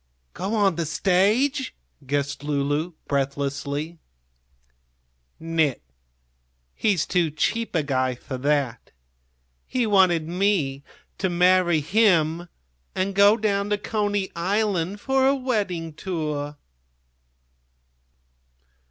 "Go 0.33 0.55
on 0.55 0.77
the 0.77 0.87
stage?" 0.87 1.75
guessed 2.07 2.43
Lulu, 2.43 2.93
breathlessly. 3.07 3.99
"Nit; 5.39 5.79
he's 6.73 7.05
too 7.05 7.29
cheap 7.29 7.75
a 7.75 7.83
guy 7.83 8.15
for 8.15 8.39
that. 8.39 8.89
He 9.67 9.85
wanted 9.85 10.27
me 10.27 10.81
to 11.19 11.29
marry 11.29 11.81
him 11.81 12.49
and 12.95 13.13
go 13.13 13.37
down 13.37 13.69
to 13.69 13.77
Coney 13.77 14.31
Island 14.35 14.99
for 14.99 15.27
a 15.27 15.35
wedding 15.35 15.93
tour!" 15.93 16.57